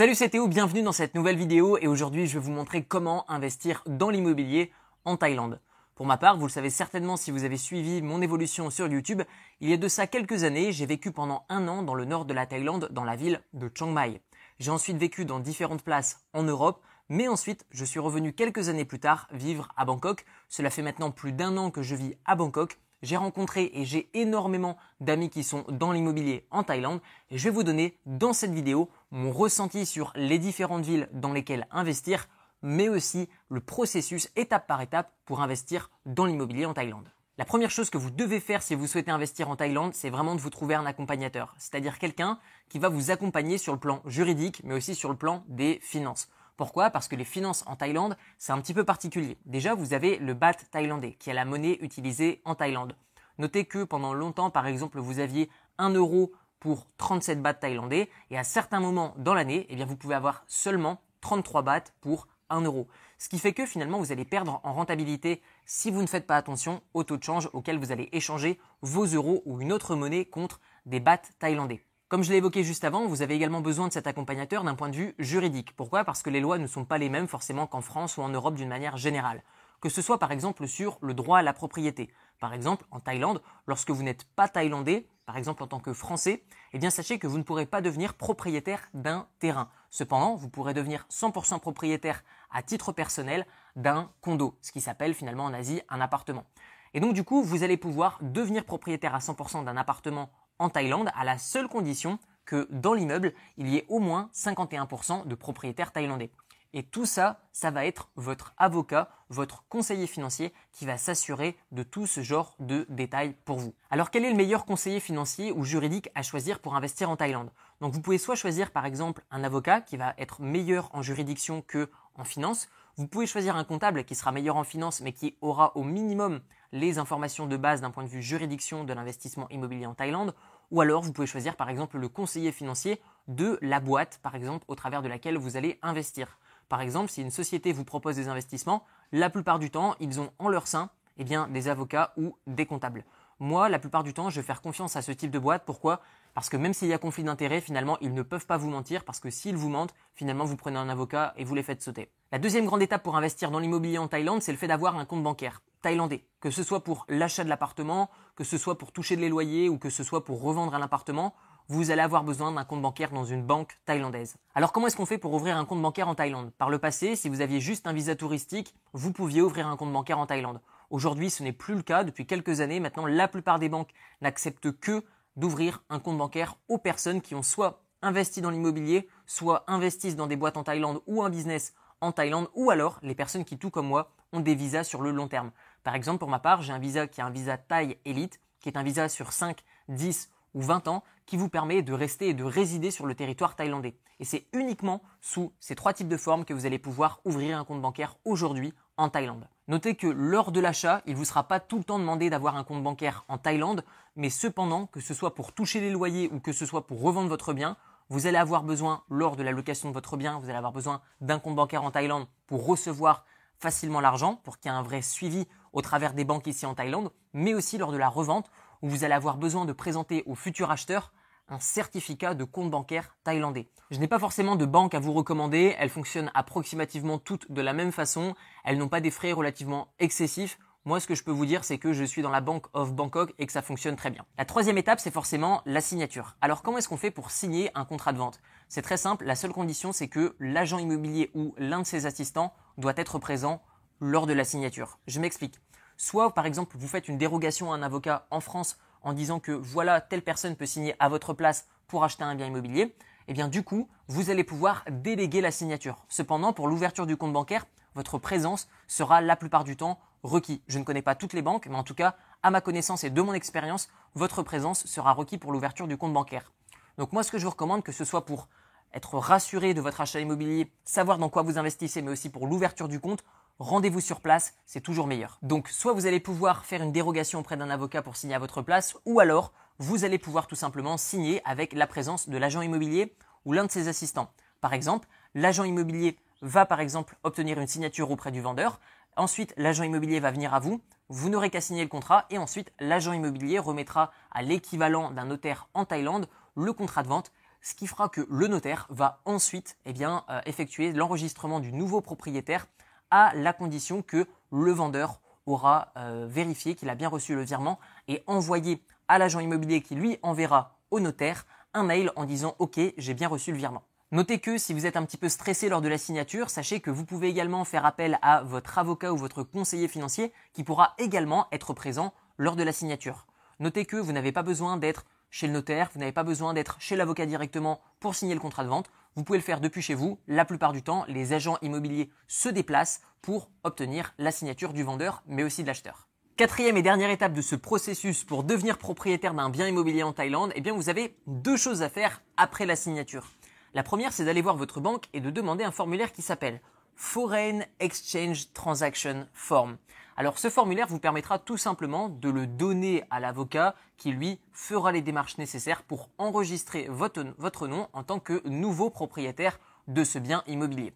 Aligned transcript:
Salut 0.00 0.14
c'est 0.14 0.30
Théo, 0.30 0.48
bienvenue 0.48 0.80
dans 0.80 0.92
cette 0.92 1.14
nouvelle 1.14 1.36
vidéo 1.36 1.76
et 1.76 1.86
aujourd'hui 1.86 2.26
je 2.26 2.38
vais 2.38 2.44
vous 2.46 2.50
montrer 2.52 2.82
comment 2.82 3.30
investir 3.30 3.82
dans 3.84 4.08
l'immobilier 4.08 4.72
en 5.04 5.18
Thaïlande. 5.18 5.60
Pour 5.94 6.06
ma 6.06 6.16
part, 6.16 6.38
vous 6.38 6.46
le 6.46 6.50
savez 6.50 6.70
certainement 6.70 7.18
si 7.18 7.30
vous 7.30 7.44
avez 7.44 7.58
suivi 7.58 8.00
mon 8.00 8.22
évolution 8.22 8.70
sur 8.70 8.88
YouTube, 8.88 9.20
il 9.60 9.68
y 9.68 9.74
a 9.74 9.76
de 9.76 9.88
ça 9.88 10.06
quelques 10.06 10.44
années, 10.44 10.72
j'ai 10.72 10.86
vécu 10.86 11.12
pendant 11.12 11.44
un 11.50 11.68
an 11.68 11.82
dans 11.82 11.94
le 11.94 12.06
nord 12.06 12.24
de 12.24 12.32
la 12.32 12.46
Thaïlande, 12.46 12.88
dans 12.90 13.04
la 13.04 13.14
ville 13.14 13.42
de 13.52 13.70
Chiang 13.74 13.90
Mai. 13.90 14.22
J'ai 14.58 14.70
ensuite 14.70 14.96
vécu 14.96 15.26
dans 15.26 15.38
différentes 15.38 15.82
places 15.82 16.24
en 16.32 16.44
Europe, 16.44 16.82
mais 17.10 17.28
ensuite 17.28 17.66
je 17.70 17.84
suis 17.84 18.00
revenu 18.00 18.32
quelques 18.32 18.70
années 18.70 18.86
plus 18.86 19.00
tard 19.00 19.28
vivre 19.32 19.68
à 19.76 19.84
Bangkok. 19.84 20.24
Cela 20.48 20.70
fait 20.70 20.80
maintenant 20.80 21.10
plus 21.10 21.32
d'un 21.32 21.58
an 21.58 21.70
que 21.70 21.82
je 21.82 21.94
vis 21.94 22.16
à 22.24 22.36
Bangkok 22.36 22.78
j'ai 23.02 23.16
rencontré 23.16 23.70
et 23.74 23.84
j'ai 23.84 24.10
énormément 24.14 24.76
d'amis 25.00 25.30
qui 25.30 25.42
sont 25.42 25.64
dans 25.68 25.92
l'immobilier 25.92 26.46
en 26.50 26.62
Thaïlande 26.62 27.00
et 27.30 27.38
je 27.38 27.44
vais 27.44 27.54
vous 27.54 27.62
donner 27.62 27.98
dans 28.06 28.32
cette 28.32 28.52
vidéo 28.52 28.90
mon 29.10 29.32
ressenti 29.32 29.86
sur 29.86 30.12
les 30.14 30.38
différentes 30.38 30.84
villes 30.84 31.08
dans 31.12 31.32
lesquelles 31.32 31.66
investir, 31.70 32.28
mais 32.62 32.88
aussi 32.88 33.28
le 33.48 33.60
processus 33.60 34.30
étape 34.36 34.66
par 34.66 34.80
étape 34.80 35.12
pour 35.24 35.40
investir 35.40 35.90
dans 36.06 36.26
l'immobilier 36.26 36.66
en 36.66 36.74
Thaïlande. 36.74 37.08
La 37.38 37.44
première 37.46 37.70
chose 37.70 37.88
que 37.88 37.96
vous 37.96 38.10
devez 38.10 38.38
faire 38.38 38.62
si 38.62 38.74
vous 38.74 38.86
souhaitez 38.86 39.10
investir 39.10 39.48
en 39.48 39.56
Thaïlande, 39.56 39.94
c'est 39.94 40.10
vraiment 40.10 40.34
de 40.34 40.40
vous 40.40 40.50
trouver 40.50 40.74
un 40.74 40.84
accompagnateur, 40.84 41.54
c'est-à-dire 41.58 41.98
quelqu'un 41.98 42.38
qui 42.68 42.78
va 42.78 42.90
vous 42.90 43.10
accompagner 43.10 43.56
sur 43.56 43.72
le 43.72 43.78
plan 43.78 44.02
juridique, 44.04 44.60
mais 44.62 44.74
aussi 44.74 44.94
sur 44.94 45.08
le 45.08 45.16
plan 45.16 45.42
des 45.48 45.78
finances. 45.82 46.28
Pourquoi? 46.58 46.90
Parce 46.90 47.08
que 47.08 47.16
les 47.16 47.24
finances 47.24 47.64
en 47.66 47.76
Thaïlande, 47.76 48.18
c'est 48.36 48.52
un 48.52 48.60
petit 48.60 48.74
peu 48.74 48.84
particulier. 48.84 49.38
Déjà, 49.46 49.74
vous 49.74 49.94
avez 49.94 50.18
le 50.18 50.34
baht 50.34 50.70
thaïlandais, 50.70 51.16
qui 51.18 51.30
est 51.30 51.34
la 51.34 51.46
monnaie 51.46 51.78
utilisée 51.80 52.42
en 52.44 52.54
Thaïlande. 52.54 52.94
Notez 53.38 53.64
que 53.64 53.84
pendant 53.84 54.12
longtemps, 54.12 54.50
par 54.50 54.66
exemple, 54.66 54.98
vous 55.00 55.18
aviez 55.18 55.48
1 55.78 55.94
euro 55.94 56.32
pour 56.60 56.86
37 56.98 57.42
bahts 57.42 57.54
thaïlandais, 57.54 58.08
et 58.30 58.38
à 58.38 58.44
certains 58.44 58.80
moments 58.80 59.14
dans 59.16 59.34
l'année, 59.34 59.66
eh 59.68 59.84
vous 59.84 59.96
pouvez 59.96 60.14
avoir 60.14 60.44
seulement 60.46 61.00
33 61.22 61.62
bahts 61.62 61.92
pour 62.00 62.28
1 62.50 62.60
euro. 62.62 62.86
Ce 63.18 63.28
qui 63.28 63.38
fait 63.38 63.52
que 63.52 63.66
finalement, 63.66 63.98
vous 63.98 64.12
allez 64.12 64.24
perdre 64.24 64.60
en 64.62 64.72
rentabilité 64.72 65.42
si 65.66 65.90
vous 65.90 66.02
ne 66.02 66.06
faites 66.06 66.26
pas 66.26 66.36
attention 66.36 66.82
au 66.94 67.04
taux 67.04 67.16
de 67.16 67.24
change 67.24 67.48
auquel 67.52 67.78
vous 67.78 67.92
allez 67.92 68.08
échanger 68.12 68.58
vos 68.82 69.06
euros 69.06 69.42
ou 69.46 69.60
une 69.60 69.72
autre 69.72 69.96
monnaie 69.96 70.24
contre 70.24 70.60
des 70.86 71.00
bahts 71.00 71.30
thaïlandais. 71.38 71.84
Comme 72.08 72.24
je 72.24 72.30
l'ai 72.30 72.38
évoqué 72.38 72.64
juste 72.64 72.82
avant, 72.82 73.06
vous 73.06 73.22
avez 73.22 73.36
également 73.36 73.60
besoin 73.60 73.86
de 73.86 73.92
cet 73.92 74.08
accompagnateur 74.08 74.64
d'un 74.64 74.74
point 74.74 74.88
de 74.88 74.96
vue 74.96 75.14
juridique. 75.18 75.76
Pourquoi? 75.76 76.02
Parce 76.02 76.22
que 76.22 76.30
les 76.30 76.40
lois 76.40 76.58
ne 76.58 76.66
sont 76.66 76.84
pas 76.84 76.98
les 76.98 77.08
mêmes 77.08 77.28
forcément 77.28 77.68
qu'en 77.68 77.82
France 77.82 78.16
ou 78.16 78.22
en 78.22 78.28
Europe 78.28 78.56
d'une 78.56 78.68
manière 78.68 78.96
générale. 78.96 79.44
Que 79.80 79.88
ce 79.88 80.02
soit 80.02 80.18
par 80.18 80.32
exemple 80.32 80.66
sur 80.66 80.98
le 81.02 81.14
droit 81.14 81.38
à 81.38 81.42
la 81.42 81.52
propriété. 81.52 82.10
Par 82.40 82.52
exemple, 82.52 82.84
en 82.90 82.98
Thaïlande, 82.98 83.40
lorsque 83.66 83.90
vous 83.90 84.02
n'êtes 84.02 84.24
pas 84.24 84.48
thaïlandais, 84.48 85.06
par 85.30 85.36
exemple 85.36 85.62
en 85.62 85.68
tant 85.68 85.78
que 85.78 85.92
français, 85.92 86.42
eh 86.72 86.78
bien 86.80 86.90
sachez 86.90 87.20
que 87.20 87.28
vous 87.28 87.38
ne 87.38 87.44
pourrez 87.44 87.64
pas 87.64 87.80
devenir 87.80 88.14
propriétaire 88.14 88.88
d'un 88.94 89.28
terrain. 89.38 89.70
Cependant, 89.88 90.34
vous 90.34 90.48
pourrez 90.48 90.74
devenir 90.74 91.06
100% 91.08 91.60
propriétaire 91.60 92.24
à 92.50 92.64
titre 92.64 92.90
personnel 92.90 93.46
d'un 93.76 94.10
condo, 94.22 94.58
ce 94.60 94.72
qui 94.72 94.80
s'appelle 94.80 95.14
finalement 95.14 95.44
en 95.44 95.54
Asie 95.54 95.82
un 95.88 96.00
appartement. 96.00 96.46
Et 96.94 97.00
donc 97.00 97.14
du 97.14 97.22
coup, 97.22 97.44
vous 97.44 97.62
allez 97.62 97.76
pouvoir 97.76 98.18
devenir 98.22 98.64
propriétaire 98.64 99.14
à 99.14 99.20
100% 99.20 99.62
d'un 99.62 99.76
appartement 99.76 100.32
en 100.58 100.68
Thaïlande 100.68 101.10
à 101.14 101.22
la 101.22 101.38
seule 101.38 101.68
condition 101.68 102.18
que 102.44 102.66
dans 102.72 102.94
l'immeuble, 102.94 103.32
il 103.56 103.68
y 103.68 103.76
ait 103.76 103.86
au 103.88 104.00
moins 104.00 104.30
51% 104.34 105.28
de 105.28 105.34
propriétaires 105.36 105.92
thaïlandais. 105.92 106.32
Et 106.72 106.84
tout 106.84 107.06
ça, 107.06 107.40
ça 107.52 107.72
va 107.72 107.84
être 107.84 108.10
votre 108.14 108.54
avocat, 108.56 109.10
votre 109.28 109.64
conseiller 109.68 110.06
financier 110.06 110.52
qui 110.72 110.86
va 110.86 110.98
s'assurer 110.98 111.56
de 111.72 111.82
tout 111.82 112.06
ce 112.06 112.20
genre 112.20 112.54
de 112.60 112.86
détails 112.88 113.34
pour 113.44 113.58
vous. 113.58 113.74
Alors 113.90 114.10
quel 114.10 114.24
est 114.24 114.30
le 114.30 114.36
meilleur 114.36 114.64
conseiller 114.64 115.00
financier 115.00 115.50
ou 115.50 115.64
juridique 115.64 116.10
à 116.14 116.22
choisir 116.22 116.60
pour 116.60 116.76
investir 116.76 117.10
en 117.10 117.16
Thaïlande? 117.16 117.50
Donc 117.80 117.92
vous 117.92 118.00
pouvez 118.00 118.18
soit 118.18 118.36
choisir 118.36 118.70
par 118.70 118.86
exemple 118.86 119.22
un 119.32 119.42
avocat 119.42 119.80
qui 119.80 119.96
va 119.96 120.14
être 120.16 120.42
meilleur 120.42 120.90
en 120.92 121.02
juridiction 121.02 121.60
que 121.62 121.90
en 122.14 122.24
finance, 122.24 122.68
vous 122.96 123.08
pouvez 123.08 123.26
choisir 123.26 123.56
un 123.56 123.64
comptable 123.64 124.04
qui 124.04 124.14
sera 124.14 124.30
meilleur 124.30 124.56
en 124.56 124.64
finance 124.64 125.00
mais 125.00 125.12
qui 125.12 125.36
aura 125.40 125.76
au 125.76 125.82
minimum 125.82 126.40
les 126.72 126.98
informations 126.98 127.46
de 127.46 127.56
base 127.56 127.80
d'un 127.80 127.90
point 127.90 128.04
de 128.04 128.08
vue 128.08 128.22
juridiction 128.22 128.84
de 128.84 128.92
l'investissement 128.92 129.48
immobilier 129.48 129.86
en 129.86 129.94
Thaïlande, 129.94 130.34
ou 130.70 130.80
alors 130.80 131.02
vous 131.02 131.12
pouvez 131.12 131.26
choisir 131.26 131.56
par 131.56 131.68
exemple 131.68 131.98
le 131.98 132.08
conseiller 132.08 132.52
financier 132.52 133.00
de 133.26 133.58
la 133.60 133.80
boîte 133.80 134.20
par 134.22 134.36
exemple 134.36 134.64
au 134.68 134.76
travers 134.76 135.02
de 135.02 135.08
laquelle 135.08 135.36
vous 135.36 135.56
allez 135.56 135.78
investir. 135.82 136.38
Par 136.70 136.80
exemple, 136.80 137.10
si 137.10 137.20
une 137.20 137.32
société 137.32 137.72
vous 137.72 137.84
propose 137.84 138.14
des 138.14 138.28
investissements, 138.28 138.84
la 139.10 139.28
plupart 139.28 139.58
du 139.58 139.70
temps, 139.70 139.96
ils 139.98 140.20
ont 140.20 140.30
en 140.38 140.48
leur 140.48 140.68
sein 140.68 140.88
eh 141.18 141.24
bien, 141.24 141.48
des 141.48 141.68
avocats 141.68 142.12
ou 142.16 142.36
des 142.46 142.64
comptables. 142.64 143.04
Moi, 143.40 143.68
la 143.68 143.80
plupart 143.80 144.04
du 144.04 144.14
temps, 144.14 144.30
je 144.30 144.40
vais 144.40 144.46
faire 144.46 144.62
confiance 144.62 144.94
à 144.94 145.02
ce 145.02 145.10
type 145.10 145.32
de 145.32 145.38
boîte. 145.38 145.64
Pourquoi? 145.66 146.00
Parce 146.32 146.48
que 146.48 146.56
même 146.56 146.72
s'il 146.72 146.86
y 146.86 146.92
a 146.92 146.98
conflit 146.98 147.24
d'intérêts, 147.24 147.60
finalement, 147.60 147.98
ils 148.00 148.14
ne 148.14 148.22
peuvent 148.22 148.46
pas 148.46 148.56
vous 148.56 148.70
mentir 148.70 149.02
parce 149.02 149.18
que 149.18 149.30
s'ils 149.30 149.56
vous 149.56 149.68
mentent, 149.68 149.94
finalement, 150.14 150.44
vous 150.44 150.56
prenez 150.56 150.78
un 150.78 150.88
avocat 150.88 151.34
et 151.36 151.44
vous 151.44 151.56
les 151.56 151.64
faites 151.64 151.82
sauter. 151.82 152.08
La 152.30 152.38
deuxième 152.38 152.66
grande 152.66 152.82
étape 152.82 153.02
pour 153.02 153.16
investir 153.16 153.50
dans 153.50 153.58
l'immobilier 153.58 153.98
en 153.98 154.06
Thaïlande, 154.06 154.40
c'est 154.40 154.52
le 154.52 154.58
fait 154.58 154.68
d'avoir 154.68 154.96
un 154.96 155.04
compte 155.04 155.24
bancaire 155.24 155.62
thaïlandais. 155.82 156.24
Que 156.40 156.50
ce 156.50 156.62
soit 156.62 156.84
pour 156.84 157.04
l'achat 157.08 157.42
de 157.42 157.48
l'appartement, 157.48 158.10
que 158.36 158.44
ce 158.44 158.58
soit 158.58 158.78
pour 158.78 158.92
toucher 158.92 159.16
les 159.16 159.28
loyers 159.28 159.68
ou 159.68 159.78
que 159.78 159.90
ce 159.90 160.04
soit 160.04 160.24
pour 160.24 160.40
revendre 160.40 160.74
un 160.74 160.82
appartement, 160.82 161.34
vous 161.70 161.92
allez 161.92 162.02
avoir 162.02 162.24
besoin 162.24 162.50
d'un 162.50 162.64
compte 162.64 162.82
bancaire 162.82 163.12
dans 163.12 163.24
une 163.24 163.44
banque 163.44 163.78
thaïlandaise. 163.84 164.34
Alors 164.56 164.72
comment 164.72 164.88
est-ce 164.88 164.96
qu'on 164.96 165.06
fait 165.06 165.18
pour 165.18 165.32
ouvrir 165.32 165.56
un 165.56 165.64
compte 165.64 165.80
bancaire 165.80 166.08
en 166.08 166.16
Thaïlande? 166.16 166.50
Par 166.58 166.68
le 166.68 166.80
passé, 166.80 167.14
si 167.14 167.28
vous 167.28 167.42
aviez 167.42 167.60
juste 167.60 167.86
un 167.86 167.92
visa 167.92 168.16
touristique, 168.16 168.74
vous 168.92 169.12
pouviez 169.12 169.40
ouvrir 169.40 169.68
un 169.68 169.76
compte 169.76 169.92
bancaire 169.92 170.18
en 170.18 170.26
Thaïlande. 170.26 170.60
Aujourd'hui, 170.90 171.30
ce 171.30 171.44
n'est 171.44 171.52
plus 171.52 171.76
le 171.76 171.82
cas. 171.82 172.02
Depuis 172.02 172.26
quelques 172.26 172.60
années, 172.60 172.80
maintenant, 172.80 173.06
la 173.06 173.28
plupart 173.28 173.60
des 173.60 173.68
banques 173.68 173.92
n'acceptent 174.20 174.72
que 174.80 175.04
d'ouvrir 175.36 175.84
un 175.90 176.00
compte 176.00 176.18
bancaire 176.18 176.56
aux 176.66 176.78
personnes 176.78 177.20
qui 177.20 177.36
ont 177.36 177.44
soit 177.44 177.84
investi 178.02 178.40
dans 178.40 178.50
l'immobilier, 178.50 179.08
soit 179.26 179.62
investissent 179.68 180.16
dans 180.16 180.26
des 180.26 180.34
boîtes 180.34 180.56
en 180.56 180.64
Thaïlande 180.64 181.00
ou 181.06 181.22
un 181.22 181.30
business 181.30 181.74
en 182.00 182.10
Thaïlande, 182.10 182.48
ou 182.54 182.72
alors 182.72 182.98
les 183.02 183.14
personnes 183.14 183.44
qui, 183.44 183.58
tout 183.58 183.70
comme 183.70 183.86
moi, 183.86 184.10
ont 184.32 184.40
des 184.40 184.56
visas 184.56 184.82
sur 184.82 185.02
le 185.02 185.12
long 185.12 185.28
terme. 185.28 185.52
Par 185.84 185.94
exemple, 185.94 186.18
pour 186.18 186.30
ma 186.30 186.40
part, 186.40 186.62
j'ai 186.62 186.72
un 186.72 186.80
visa 186.80 187.06
qui 187.06 187.20
est 187.20 187.24
un 187.24 187.30
visa 187.30 187.58
Thaï 187.58 187.96
Elite, 188.04 188.40
qui 188.58 188.68
est 188.68 188.76
un 188.76 188.82
visa 188.82 189.08
sur 189.08 189.32
5, 189.32 189.62
10 189.88 190.30
ou 190.54 190.62
20 190.62 190.88
ans, 190.88 191.02
qui 191.26 191.36
vous 191.36 191.48
permet 191.48 191.82
de 191.82 191.92
rester 191.92 192.28
et 192.28 192.34
de 192.34 192.44
résider 192.44 192.90
sur 192.90 193.06
le 193.06 193.14
territoire 193.14 193.56
thaïlandais. 193.56 193.96
Et 194.18 194.24
c'est 194.24 194.46
uniquement 194.52 195.02
sous 195.20 195.52
ces 195.60 195.74
trois 195.74 195.92
types 195.92 196.08
de 196.08 196.16
formes 196.16 196.44
que 196.44 196.54
vous 196.54 196.66
allez 196.66 196.78
pouvoir 196.78 197.20
ouvrir 197.24 197.58
un 197.58 197.64
compte 197.64 197.80
bancaire 197.80 198.16
aujourd'hui 198.24 198.74
en 198.96 199.08
Thaïlande. 199.08 199.48
Notez 199.68 199.94
que 199.94 200.06
lors 200.06 200.52
de 200.52 200.60
l'achat, 200.60 201.02
il 201.06 201.12
ne 201.12 201.16
vous 201.16 201.24
sera 201.24 201.44
pas 201.44 201.60
tout 201.60 201.78
le 201.78 201.84
temps 201.84 201.98
demandé 201.98 202.28
d'avoir 202.28 202.56
un 202.56 202.64
compte 202.64 202.82
bancaire 202.82 203.24
en 203.28 203.38
Thaïlande, 203.38 203.84
mais 204.16 204.28
cependant, 204.28 204.86
que 204.86 205.00
ce 205.00 205.14
soit 205.14 205.34
pour 205.34 205.52
toucher 205.52 205.80
les 205.80 205.90
loyers 205.90 206.28
ou 206.32 206.40
que 206.40 206.52
ce 206.52 206.66
soit 206.66 206.86
pour 206.86 207.00
revendre 207.00 207.28
votre 207.28 207.52
bien, 207.52 207.76
vous 208.10 208.26
allez 208.26 208.38
avoir 208.38 208.64
besoin, 208.64 209.04
lors 209.08 209.36
de 209.36 209.44
la 209.44 209.52
location 209.52 209.88
de 209.88 209.94
votre 209.94 210.16
bien, 210.16 210.38
vous 210.40 210.46
allez 210.46 210.58
avoir 210.58 210.72
besoin 210.72 211.00
d'un 211.20 211.38
compte 211.38 211.54
bancaire 211.54 211.84
en 211.84 211.92
Thaïlande 211.92 212.26
pour 212.48 212.66
recevoir 212.66 213.24
facilement 213.60 214.00
l'argent, 214.00 214.36
pour 214.42 214.58
qu'il 214.58 214.70
y 214.70 214.74
ait 214.74 214.76
un 214.76 214.82
vrai 214.82 215.00
suivi 215.00 215.46
au 215.72 215.80
travers 215.80 216.12
des 216.12 216.24
banques 216.24 216.46
ici 216.46 216.66
en 216.66 216.74
Thaïlande, 216.74 217.12
mais 217.32 217.54
aussi 217.54 217.78
lors 217.78 217.92
de 217.92 217.96
la 217.96 218.08
revente, 218.08 218.50
où 218.82 218.88
vous 218.88 219.04
allez 219.04 219.14
avoir 219.14 219.36
besoin 219.36 219.64
de 219.64 219.72
présenter 219.72 220.22
au 220.26 220.34
futur 220.34 220.70
acheteur 220.70 221.12
un 221.48 221.58
certificat 221.58 222.34
de 222.34 222.44
compte 222.44 222.70
bancaire 222.70 223.16
thaïlandais. 223.24 223.68
Je 223.90 223.98
n'ai 223.98 224.06
pas 224.06 224.20
forcément 224.20 224.56
de 224.56 224.64
banque 224.64 224.94
à 224.94 225.00
vous 225.00 225.12
recommander, 225.12 225.74
elles 225.78 225.88
fonctionnent 225.88 226.30
approximativement 226.34 227.18
toutes 227.18 227.50
de 227.50 227.60
la 227.60 227.72
même 227.72 227.92
façon, 227.92 228.34
elles 228.64 228.78
n'ont 228.78 228.88
pas 228.88 229.00
des 229.00 229.10
frais 229.10 229.32
relativement 229.32 229.92
excessifs. 229.98 230.58
Moi, 230.86 230.98
ce 230.98 231.06
que 231.06 231.14
je 231.14 231.22
peux 231.22 231.32
vous 231.32 231.44
dire, 231.44 231.64
c'est 231.64 231.76
que 231.76 231.92
je 231.92 232.04
suis 232.04 232.22
dans 232.22 232.30
la 232.30 232.40
Bank 232.40 232.66
of 232.72 232.94
Bangkok 232.94 233.34
et 233.38 233.46
que 233.46 233.52
ça 233.52 233.60
fonctionne 233.60 233.96
très 233.96 234.10
bien. 234.10 234.24
La 234.38 234.46
troisième 234.46 234.78
étape, 234.78 234.98
c'est 234.98 235.10
forcément 235.10 235.60
la 235.66 235.82
signature. 235.82 236.36
Alors, 236.40 236.62
comment 236.62 236.78
est-ce 236.78 236.88
qu'on 236.88 236.96
fait 236.96 237.10
pour 237.10 237.30
signer 237.30 237.70
un 237.74 237.84
contrat 237.84 238.12
de 238.12 238.18
vente? 238.18 238.40
C'est 238.68 238.80
très 238.80 238.96
simple. 238.96 239.26
La 239.26 239.34
seule 239.34 239.52
condition, 239.52 239.92
c'est 239.92 240.08
que 240.08 240.36
l'agent 240.40 240.78
immobilier 240.78 241.30
ou 241.34 241.54
l'un 241.58 241.80
de 241.80 241.86
ses 241.86 242.06
assistants 242.06 242.54
doit 242.78 242.94
être 242.96 243.18
présent 243.18 243.60
lors 244.00 244.26
de 244.26 244.32
la 244.32 244.44
signature. 244.44 244.98
Je 245.06 245.20
m'explique. 245.20 245.60
Soit, 246.02 246.32
par 246.32 246.46
exemple, 246.46 246.78
vous 246.78 246.88
faites 246.88 247.08
une 247.08 247.18
dérogation 247.18 247.74
à 247.74 247.76
un 247.76 247.82
avocat 247.82 248.26
en 248.30 248.40
France 248.40 248.78
en 249.02 249.12
disant 249.12 249.38
que 249.38 249.52
voilà, 249.52 250.00
telle 250.00 250.22
personne 250.22 250.56
peut 250.56 250.64
signer 250.64 250.96
à 250.98 251.10
votre 251.10 251.34
place 251.34 251.66
pour 251.88 252.04
acheter 252.04 252.24
un 252.24 252.34
bien 252.34 252.46
immobilier, 252.46 252.84
et 252.84 252.94
eh 253.28 253.32
bien 253.34 253.48
du 253.48 253.62
coup, 253.62 253.86
vous 254.08 254.30
allez 254.30 254.42
pouvoir 254.42 254.82
déléguer 254.90 255.42
la 255.42 255.50
signature. 255.50 256.06
Cependant, 256.08 256.54
pour 256.54 256.68
l'ouverture 256.68 257.06
du 257.06 257.18
compte 257.18 257.34
bancaire, 257.34 257.66
votre 257.94 258.16
présence 258.16 258.66
sera 258.88 259.20
la 259.20 259.36
plupart 259.36 259.62
du 259.62 259.76
temps 259.76 260.00
requis. 260.22 260.62
Je 260.68 260.78
ne 260.78 260.84
connais 260.84 261.02
pas 261.02 261.14
toutes 261.14 261.34
les 261.34 261.42
banques, 261.42 261.66
mais 261.66 261.76
en 261.76 261.84
tout 261.84 261.94
cas, 261.94 262.16
à 262.42 262.50
ma 262.50 262.62
connaissance 262.62 263.04
et 263.04 263.10
de 263.10 263.20
mon 263.20 263.34
expérience, 263.34 263.90
votre 264.14 264.42
présence 264.42 264.86
sera 264.86 265.12
requis 265.12 265.36
pour 265.36 265.52
l'ouverture 265.52 265.86
du 265.86 265.98
compte 265.98 266.14
bancaire. 266.14 266.50
Donc 266.96 267.12
moi, 267.12 267.22
ce 267.22 267.30
que 267.30 267.36
je 267.36 267.44
vous 267.44 267.50
recommande, 267.50 267.82
que 267.82 267.92
ce 267.92 268.06
soit 268.06 268.24
pour 268.24 268.48
être 268.94 269.18
rassuré 269.18 269.74
de 269.74 269.82
votre 269.82 270.00
achat 270.00 270.20
immobilier, 270.20 270.72
savoir 270.82 271.18
dans 271.18 271.28
quoi 271.28 271.42
vous 271.42 271.58
investissez, 271.58 272.00
mais 272.00 272.10
aussi 272.10 272.30
pour 272.30 272.46
l'ouverture 272.46 272.88
du 272.88 273.00
compte, 273.00 273.22
rendez-vous 273.60 274.00
sur 274.00 274.20
place, 274.20 274.54
c'est 274.64 274.80
toujours 274.80 275.06
meilleur. 275.06 275.38
Donc 275.42 275.68
soit 275.68 275.92
vous 275.92 276.06
allez 276.06 276.18
pouvoir 276.18 276.64
faire 276.64 276.82
une 276.82 276.92
dérogation 276.92 277.38
auprès 277.38 277.56
d'un 277.56 277.70
avocat 277.70 278.02
pour 278.02 278.16
signer 278.16 278.34
à 278.34 278.38
votre 278.40 278.62
place, 278.62 278.96
ou 279.04 279.20
alors 279.20 279.52
vous 279.78 280.04
allez 280.04 280.18
pouvoir 280.18 280.46
tout 280.46 280.56
simplement 280.56 280.96
signer 280.96 281.42
avec 281.44 281.74
la 281.74 281.86
présence 281.86 282.28
de 282.28 282.36
l'agent 282.38 282.62
immobilier 282.62 283.14
ou 283.44 283.52
l'un 283.52 283.66
de 283.66 283.70
ses 283.70 283.86
assistants. 283.86 284.32
Par 284.60 284.72
exemple, 284.72 285.06
l'agent 285.34 285.64
immobilier 285.64 286.18
va 286.42 286.66
par 286.66 286.80
exemple 286.80 287.16
obtenir 287.22 287.60
une 287.60 287.66
signature 287.66 288.10
auprès 288.10 288.32
du 288.32 288.40
vendeur, 288.40 288.80
ensuite 289.16 289.54
l'agent 289.56 289.84
immobilier 289.84 290.20
va 290.20 290.30
venir 290.30 290.54
à 290.54 290.58
vous, 290.58 290.80
vous 291.10 291.28
n'aurez 291.28 291.50
qu'à 291.50 291.60
signer 291.60 291.82
le 291.82 291.88
contrat 291.88 292.26
et 292.30 292.38
ensuite 292.38 292.72
l'agent 292.80 293.12
immobilier 293.12 293.58
remettra 293.58 294.10
à 294.30 294.42
l'équivalent 294.42 295.10
d'un 295.10 295.26
notaire 295.26 295.68
en 295.74 295.84
Thaïlande 295.84 296.28
le 296.56 296.72
contrat 296.72 297.02
de 297.02 297.08
vente 297.08 297.32
ce 297.62 297.74
qui 297.74 297.86
fera 297.86 298.08
que 298.08 298.26
le 298.30 298.46
notaire 298.46 298.86
va 298.88 299.20
ensuite 299.26 299.76
eh 299.84 299.92
bien, 299.92 300.24
euh, 300.30 300.40
effectuer 300.46 300.92
l'enregistrement 300.92 301.60
du 301.60 301.72
nouveau 301.72 302.00
propriétaire 302.00 302.66
à 303.10 303.32
la 303.34 303.52
condition 303.52 304.02
que 304.02 304.26
le 304.52 304.72
vendeur 304.72 305.20
aura 305.46 305.92
euh, 305.96 306.26
vérifié 306.28 306.74
qu'il 306.74 306.88
a 306.90 306.94
bien 306.94 307.08
reçu 307.08 307.34
le 307.34 307.42
virement 307.42 307.78
et 308.08 308.22
envoyé 308.26 308.82
à 309.08 309.18
l'agent 309.18 309.40
immobilier 309.40 309.82
qui 309.82 309.94
lui 309.94 310.18
enverra 310.22 310.76
au 310.90 311.00
notaire 311.00 311.46
un 311.74 311.82
mail 311.82 312.12
en 312.16 312.24
disant 312.24 312.54
OK, 312.58 312.78
j'ai 312.96 313.14
bien 313.14 313.28
reçu 313.28 313.52
le 313.52 313.58
virement. 313.58 313.82
Notez 314.12 314.40
que 314.40 314.58
si 314.58 314.74
vous 314.74 314.86
êtes 314.86 314.96
un 314.96 315.04
petit 315.04 315.16
peu 315.16 315.28
stressé 315.28 315.68
lors 315.68 315.80
de 315.80 315.88
la 315.88 315.96
signature, 315.96 316.50
sachez 316.50 316.80
que 316.80 316.90
vous 316.90 317.04
pouvez 317.04 317.28
également 317.28 317.64
faire 317.64 317.86
appel 317.86 318.18
à 318.22 318.42
votre 318.42 318.76
avocat 318.78 319.12
ou 319.12 319.16
votre 319.16 319.44
conseiller 319.44 319.86
financier 319.86 320.32
qui 320.52 320.64
pourra 320.64 320.94
également 320.98 321.46
être 321.52 321.74
présent 321.74 322.12
lors 322.36 322.56
de 322.56 322.64
la 322.64 322.72
signature. 322.72 323.26
Notez 323.60 323.84
que 323.84 323.96
vous 323.96 324.10
n'avez 324.10 324.32
pas 324.32 324.42
besoin 324.42 324.78
d'être 324.78 325.04
chez 325.30 325.46
le 325.46 325.52
notaire, 325.52 325.90
vous 325.94 326.00
n'avez 326.00 326.10
pas 326.10 326.24
besoin 326.24 326.54
d'être 326.54 326.76
chez 326.80 326.96
l'avocat 326.96 327.24
directement 327.24 327.80
pour 328.00 328.16
signer 328.16 328.34
le 328.34 328.40
contrat 328.40 328.64
de 328.64 328.68
vente. 328.68 328.90
Vous 329.16 329.24
pouvez 329.24 329.38
le 329.38 329.44
faire 329.44 329.60
depuis 329.60 329.82
chez 329.82 329.94
vous. 329.94 330.18
La 330.28 330.44
plupart 330.44 330.72
du 330.72 330.82
temps, 330.82 331.04
les 331.08 331.32
agents 331.32 331.58
immobiliers 331.62 332.10
se 332.28 332.48
déplacent 332.48 333.00
pour 333.22 333.50
obtenir 333.64 334.14
la 334.18 334.30
signature 334.30 334.72
du 334.72 334.84
vendeur, 334.84 335.22
mais 335.26 335.42
aussi 335.42 335.62
de 335.62 335.66
l'acheteur. 335.66 336.08
Quatrième 336.36 336.76
et 336.76 336.82
dernière 336.82 337.10
étape 337.10 337.34
de 337.34 337.42
ce 337.42 337.56
processus 337.56 338.24
pour 338.24 338.44
devenir 338.44 338.78
propriétaire 338.78 339.34
d'un 339.34 339.50
bien 339.50 339.66
immobilier 339.66 340.04
en 340.04 340.12
Thaïlande, 340.12 340.52
eh 340.54 340.60
bien 340.60 340.72
vous 340.72 340.88
avez 340.88 341.16
deux 341.26 341.56
choses 341.56 341.82
à 341.82 341.90
faire 341.90 342.22
après 342.36 342.66
la 342.66 342.76
signature. 342.76 343.26
La 343.74 343.82
première, 343.82 344.12
c'est 344.12 344.24
d'aller 344.24 344.42
voir 344.42 344.56
votre 344.56 344.80
banque 344.80 345.04
et 345.12 345.20
de 345.20 345.30
demander 345.30 345.64
un 345.64 345.70
formulaire 345.70 346.12
qui 346.12 346.22
s'appelle 346.22 346.60
Foreign 346.94 347.66
Exchange 347.78 348.52
Transaction 348.52 349.26
Form. 349.34 349.76
Alors 350.20 350.38
ce 350.38 350.50
formulaire 350.50 350.86
vous 350.86 350.98
permettra 350.98 351.38
tout 351.38 351.56
simplement 351.56 352.10
de 352.10 352.28
le 352.28 352.46
donner 352.46 353.04
à 353.08 353.20
l'avocat 353.20 353.74
qui 353.96 354.12
lui 354.12 354.38
fera 354.52 354.92
les 354.92 355.00
démarches 355.00 355.38
nécessaires 355.38 355.82
pour 355.82 356.10
enregistrer 356.18 356.88
votre, 356.90 357.66
nom 357.66 357.88
en 357.94 358.02
tant 358.02 358.18
que 358.20 358.46
nouveau 358.46 358.90
propriétaire 358.90 359.58
de 359.88 360.04
ce 360.04 360.18
bien 360.18 360.42
immobilier. 360.46 360.92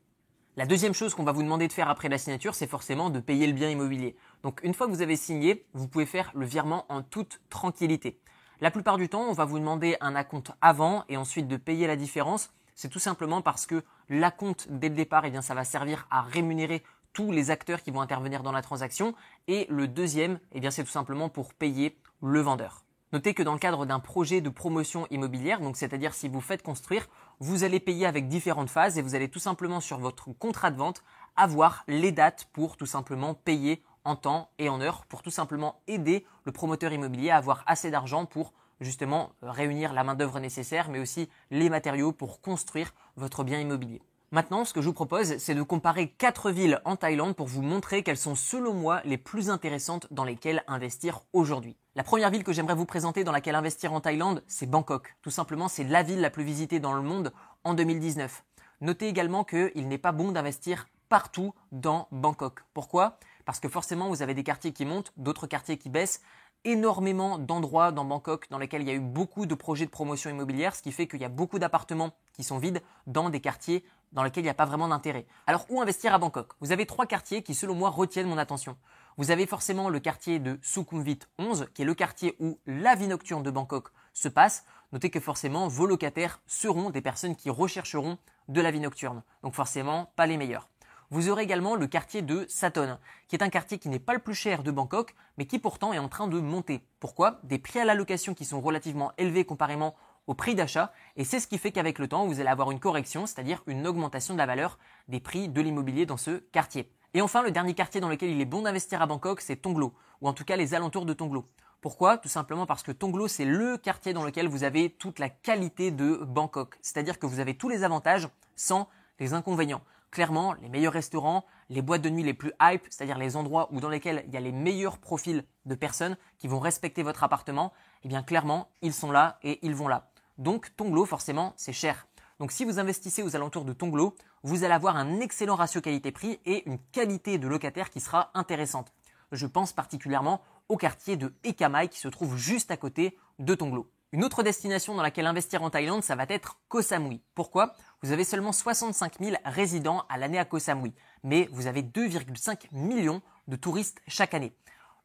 La 0.59 0.67
deuxième 0.67 0.93
chose 0.93 1.15
qu'on 1.15 1.25
va 1.25 1.32
vous 1.32 1.43
demander 1.43 1.69
de 1.69 1.73
faire 1.73 1.88
après 1.88 2.11
la 2.11 2.19
signature, 2.19 2.55
c'est 2.55 2.67
forcément 2.67 3.09
de 3.09 3.19
payer 3.19 3.47
le 3.47 3.55
bien 3.55 3.71
immobilier. 3.71 4.15
Donc 4.43 4.61
une 4.62 4.75
fois 4.75 4.88
que 4.88 4.93
vous 4.93 5.00
avez 5.00 5.17
signé, 5.17 5.65
vous 5.73 5.88
pouvez 5.88 6.05
faire 6.05 6.31
le 6.35 6.44
virement 6.44 6.85
en 6.91 7.03
toute 7.03 7.41
tranquillité. 7.49 8.21
La 8.61 8.71
plupart 8.71 8.99
du 8.99 9.09
temps, 9.09 9.23
on 9.23 9.32
va 9.32 9.47
vous 9.47 9.59
demander 9.59 9.97
un 10.03 10.17
acompte 10.17 10.53
avant 10.61 11.05
et 11.09 11.17
ensuite 11.17 11.49
de 11.49 11.56
payer 11.56 11.87
la 11.87 11.97
différence. 11.97 12.50
C'est 12.75 12.91
tout 12.91 12.99
simplement 12.99 13.41
parce 13.41 13.65
que 13.65 13.85
l'acompte 14.11 14.67
dès 14.69 14.91
le 14.91 14.94
départ, 14.97 15.25
eh 15.25 15.31
bien, 15.31 15.41
ça 15.41 15.55
va 15.55 15.65
servir 15.65 16.06
à 16.11 16.21
rémunérer 16.21 16.82
tous 17.14 17.32
les 17.32 17.50
acteurs 17.50 17.82
qui 17.82 17.90
vont 17.90 18.02
intervenir 18.02 18.43
dans 18.43 18.52
la 18.52 18.61
transaction. 18.61 19.14
Et 19.49 19.66
le 19.70 19.88
deuxième, 19.88 20.38
eh 20.52 20.61
bien, 20.61 20.70
c'est 20.70 20.84
tout 20.84 20.90
simplement 20.90 21.31
pour 21.31 21.55
payer 21.55 21.96
le 22.22 22.40
vendeur. 22.40 22.84
Notez 23.14 23.32
que 23.32 23.44
dans 23.44 23.52
le 23.52 23.61
cadre 23.61 23.87
d'un 23.87 24.00
projet 24.00 24.40
de 24.40 24.50
promotion 24.50 25.06
immobilière, 25.08 25.61
donc 25.61 25.76
c'est-à-dire 25.76 26.14
si 26.14 26.28
vous 26.28 26.40
faites 26.40 26.62
construire, 26.62 27.06
vous 27.38 27.62
allez 27.62 27.78
payer 27.78 28.06
avec 28.06 28.26
différentes 28.26 28.70
phases 28.70 28.99
et 28.99 29.02
vous 29.02 29.14
allez 29.14 29.28
tout 29.28 29.38
simplement 29.38 29.81
sur 29.81 29.99
votre 29.99 30.32
contrat 30.32 30.72
de 30.72 30.76
vente 30.76 31.05
avoir 31.37 31.84
les 31.87 32.11
dates 32.11 32.49
pour 32.52 32.76
tout 32.76 32.87
simplement 32.87 33.34
payer 33.34 33.84
en 34.02 34.16
temps 34.16 34.50
et 34.58 34.69
en 34.69 34.81
heure 34.81 35.06
pour 35.06 35.22
tout 35.22 35.31
simplement 35.31 35.81
aider 35.87 36.26
le 36.43 36.50
promoteur 36.50 36.93
immobilier 36.93 37.31
à 37.31 37.37
avoir 37.37 37.62
assez 37.66 37.93
d'argent 37.93 38.26
pour 38.26 38.52
justement 38.81 39.31
réunir 39.43 39.93
la 39.93 40.02
main-d'œuvre 40.02 40.40
nécessaire 40.40 40.88
mais 40.90 40.99
aussi 40.99 41.28
les 41.52 41.70
matériaux 41.70 42.11
pour 42.11 42.40
construire 42.40 42.93
votre 43.16 43.44
bien 43.44 43.61
immobilier. 43.61 44.02
Maintenant, 44.35 44.65
ce 44.65 44.73
que 44.75 44.83
je 44.83 44.89
vous 44.89 44.95
propose, 44.95 45.39
c'est 45.39 45.55
de 45.55 45.63
comparer 45.63 46.09
quatre 46.09 46.51
villes 46.51 46.81
en 46.85 46.97
Thaïlande 46.97 47.37
pour 47.37 47.47
vous 47.47 47.63
montrer 47.63 48.03
quelles 48.03 48.17
sont 48.17 48.35
selon 48.35 48.75
moi 48.75 49.01
les 49.05 49.17
plus 49.17 49.49
intéressantes 49.49 50.09
dans 50.11 50.25
lesquelles 50.25 50.65
investir 50.67 51.21
aujourd'hui. 51.33 51.77
La 51.95 52.03
première 52.03 52.31
ville 52.31 52.43
que 52.43 52.53
j'aimerais 52.53 52.75
vous 52.75 52.85
présenter 52.85 53.23
dans 53.23 53.31
laquelle 53.31 53.55
investir 53.55 53.93
en 53.93 54.01
Thaïlande, 54.01 54.43
c'est 54.49 54.69
Bangkok. 54.69 55.15
Tout 55.23 55.31
simplement, 55.31 55.69
c'est 55.69 55.85
la 55.85 56.03
ville 56.03 56.21
la 56.21 56.31
plus 56.31 56.43
visitée 56.43 56.81
dans 56.81 56.95
le 56.95 57.03
monde 57.03 57.33
en 57.63 57.75
2019. 57.75 58.43
Notez 58.81 59.07
également 59.07 59.45
qu'il 59.45 59.87
n'est 59.87 59.99
pas 59.99 60.11
bon 60.11 60.33
d'investir 60.33 60.89
partout 61.09 61.55
dans 61.71 62.09
Bangkok. 62.11 62.65
Pourquoi? 62.75 63.19
Parce 63.45 63.61
que 63.61 63.69
forcément, 63.69 64.09
vous 64.09 64.21
avez 64.21 64.35
des 64.35 64.43
quartiers 64.43 64.73
qui 64.73 64.85
montent, 64.85 65.13
d'autres 65.17 65.47
quartiers 65.47 65.79
qui 65.79 65.91
baissent 65.91 66.23
énormément 66.65 67.39
d'endroits 67.39 67.93
dans 67.93 68.05
Bangkok 68.05 68.49
dans 68.51 68.59
lesquels 68.59 68.83
il 68.83 68.89
y 68.89 68.91
a 68.91 68.95
eu 68.95 69.01
beaucoup 69.01 69.47
de 69.47 69.55
projets 69.55 69.85
de 69.85 69.91
promotion 69.91 70.31
immobilière, 70.31 70.75
ce 70.75 70.83
qui 70.83 70.93
fait 70.93 71.07
qu'il 71.07 71.21
y 71.21 71.25
a 71.25 71.29
beaucoup 71.29 71.59
d'appartements 71.59 72.11
qui 72.33 72.43
sont 72.43 72.59
vides 72.59 72.83
dans 73.07 73.31
des 73.31 73.41
quartiers 73.41 73.85
dans 74.14 74.22
lesquels 74.22 74.43
il 74.43 74.46
n'y 74.46 74.50
a 74.50 74.55
pas 74.55 74.64
vraiment 74.64 74.88
d'intérêt. 74.88 75.26
Alors 75.46 75.66
où 75.69 75.81
investir 75.81 76.14
à 76.14 76.19
Bangkok? 76.19 76.52
Vous 76.61 76.72
avez 76.72 76.87
trois 76.87 77.06
quartiers 77.06 77.43
qui 77.43 77.55
selon 77.55 77.75
moi 77.75 77.90
retiennent 77.90 78.28
mon 78.28 78.38
attention. 78.38 78.76
Vous 79.16 79.31
avez 79.31 79.46
forcément 79.46 79.88
le 79.88 80.00
quartier 80.00 80.38
de 80.38 80.58
Sukhumvit 80.62 81.20
11, 81.38 81.69
qui 81.75 81.82
est 81.82 81.84
le 81.84 81.94
quartier 81.94 82.34
où 82.40 82.58
la 82.66 82.94
vie 82.94 83.08
nocturne 83.08 83.43
de 83.43 83.50
Bangkok 83.50 83.88
se 84.12 84.28
passe. 84.28 84.64
Notez 84.93 85.11
que 85.11 85.20
forcément 85.20 85.69
vos 85.69 85.87
locataires 85.87 86.40
seront 86.46 86.90
des 86.90 87.02
personnes 87.02 87.37
qui 87.37 87.50
rechercheront 87.50 88.19
de 88.49 88.61
la 88.61 88.70
vie 88.70 88.81
nocturne. 88.81 89.22
Donc 89.43 89.55
forcément 89.55 90.12
pas 90.16 90.26
les 90.26 90.37
meilleurs. 90.37 90.69
Vous 91.11 91.28
aurez 91.28 91.43
également 91.43 91.76
le 91.76 91.87
quartier 91.87 92.22
de 92.22 92.46
Saton, 92.49 92.99
qui 93.28 93.37
est 93.37 93.43
un 93.43 93.50
quartier 93.50 93.78
qui 93.78 93.88
n'est 93.88 93.99
pas 93.99 94.14
le 94.14 94.19
plus 94.19 94.34
cher 94.34 94.62
de 94.62 94.70
Bangkok, 94.70 95.14
mais 95.37 95.46
qui 95.46 95.58
pourtant 95.58 95.93
est 95.93 95.99
en 95.99 96.08
train 96.08 96.26
de 96.26 96.40
monter. 96.40 96.81
Pourquoi? 96.99 97.40
Des 97.44 97.58
prix 97.58 97.78
à 97.78 97.84
la 97.84 97.94
location 97.94 98.34
qui 98.34 98.44
sont 98.44 98.61
relativement 98.61 99.12
élevés 99.19 99.44
comparément 99.44 99.94
au 100.26 100.35
prix 100.35 100.55
d'achat, 100.55 100.93
et 101.17 101.25
c'est 101.25 101.41
ce 101.41 101.47
qui 101.47 101.59
fait 101.59 101.73
qu'avec 101.73 101.99
le 101.99 102.09
temps, 102.09 102.26
vous 102.26 102.41
allez 102.41 102.49
avoir 102.49 102.71
une 102.71 102.81
correction, 102.81 103.26
c'est-à-dire 103.26 103.62
une 103.67 103.87
augmentation 103.87 104.35
de 104.35 104.38
la 104.38 104.47
valeur 104.47 104.79
des 105.09 105.21
prix 105.21 105.49
de 105.49 105.61
l'immobilier 105.61 106.06
dans 106.06 106.17
ce 106.17 106.38
quartier. 106.53 106.91
Et 107.12 107.21
enfin, 107.21 107.43
le 107.43 107.50
dernier 107.50 107.75
quartier 107.75 108.00
dans 108.00 108.09
lequel 108.09 108.31
il 108.31 108.41
est 108.41 108.47
bon 108.47 108.62
d'investir 108.62 109.03
à 109.03 109.06
Bangkok, 109.06 109.41
c'est 109.41 109.56
Tonglo, 109.56 109.94
ou 110.21 110.29
en 110.29 110.32
tout 110.32 110.44
cas 110.44 110.56
les 110.56 110.75
alentours 110.75 111.06
de 111.06 111.12
Tonglo. 111.12 111.47
Pourquoi? 111.81 112.17
Tout 112.17 112.29
simplement 112.29 112.67
parce 112.67 112.82
que 112.82 112.93
Tonglo, 112.93 113.29
c'est 113.29 113.44
le 113.44 113.76
quartier 113.76 114.15
dans 114.15 114.25
lequel 114.25 114.49
vous 114.49 114.65
avez 114.65 114.91
toute 114.91 115.19
la 115.19 115.29
qualité 115.29 115.91
de 115.91 116.17
Bangkok. 116.26 116.79
C'est-à-dire 116.81 117.19
que 117.19 117.26
vous 117.26 117.41
avez 117.41 117.56
tous 117.56 117.69
les 117.69 117.85
avantages 117.85 118.29
sans 118.56 118.88
les 119.21 119.35
inconvénients 119.35 119.82
clairement, 120.15 120.55
les 120.62 120.69
meilleurs 120.69 120.93
restaurants, 120.93 121.44
les 121.69 121.82
boîtes 121.82 122.00
de 122.00 122.09
nuit 122.09 122.23
les 122.23 122.35
plus 122.35 122.53
hype, 122.62 122.87
c'est-à-dire 122.88 123.19
les 123.19 123.37
endroits 123.37 123.69
où 123.73 123.81
dans 123.81 123.88
lesquels 123.88 124.25
il 124.29 124.32
y 124.32 124.37
a 124.37 124.41
les 124.41 124.53
meilleurs 124.53 124.99
profils 124.99 125.44
de 125.67 125.75
personnes 125.75 126.17
qui 126.38 126.47
vont 126.47 126.61
respecter 126.61 127.03
votre 127.03 127.25
appartement, 127.25 127.73
eh 128.05 128.09
bien 128.09 128.23
clairement, 128.23 128.71
ils 128.81 128.94
sont 128.94 129.11
là 129.11 129.38
et 129.43 129.59
ils 129.67 129.75
vont 129.75 129.88
là. 129.88 130.09
Donc 130.39 130.75
Tonglo, 130.77 131.05
forcément, 131.07 131.53
c'est 131.57 131.73
cher. 131.73 132.07
Donc 132.41 132.51
si 132.51 132.65
vous 132.65 132.79
investissez 132.79 133.23
aux 133.23 133.37
alentours 133.37 133.65
de 133.65 133.73
Tonglo, 133.73 134.15
vous 134.43 134.65
allez 134.65 134.75
avoir 134.75 134.97
un 134.97 135.21
excellent 135.21 135.55
ratio 135.55 135.81
qualité-prix 135.81 136.41
et 136.45 136.69
une 136.69 136.79
qualité 136.93 137.39
de 137.39 137.47
locataire 137.47 137.91
qui 137.91 138.01
sera 138.01 138.31
intéressante. 138.35 138.93
Je 139.33 139.47
pense 139.47 139.73
particulièrement 139.73 140.41
au 140.69 140.77
quartier 140.77 141.17
de 141.17 141.33
Ekamai 141.45 141.89
qui 141.89 141.99
se 141.99 142.09
trouve 142.09 142.37
juste 142.37 142.71
à 142.71 142.77
côté 142.77 143.17
de 143.39 143.55
Tonglo. 143.55 143.91
Une 144.13 144.25
autre 144.25 144.43
destination 144.45 144.95
dans 144.95 145.03
laquelle 145.03 145.27
investir 145.27 145.63
en 145.63 145.71
Thaïlande, 145.71 146.05
ça 146.05 146.15
va 146.15 146.25
être 146.29 146.61
Koh 146.69 146.83
Samui. 146.83 147.21
Pourquoi? 147.35 147.75
Vous 148.01 148.13
avez 148.13 148.23
seulement 148.23 148.53
65 148.53 149.19
000 149.21 149.37
résidents 149.45 150.05
à 150.09 150.19
l'année 150.19 150.39
à 150.39 150.45
Koh 150.45 150.61
Samui, 150.61 150.95
mais 151.25 151.49
vous 151.50 151.67
avez 151.67 151.83
2,5 151.83 152.69
millions 152.71 153.23
de 153.49 153.57
touristes 153.57 154.00
chaque 154.07 154.35
année. 154.35 154.55